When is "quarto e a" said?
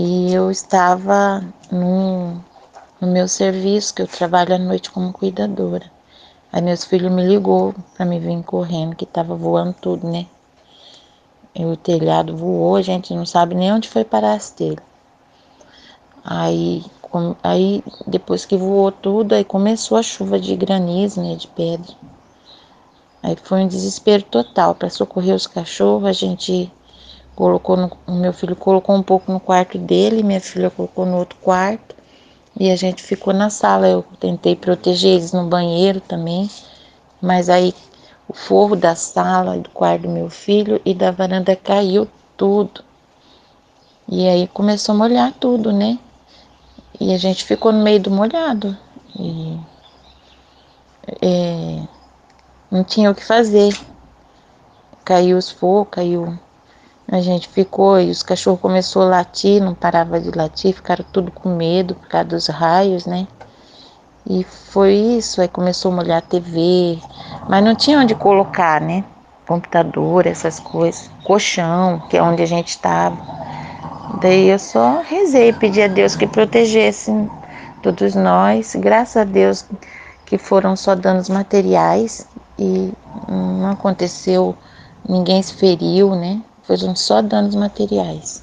31.38-32.74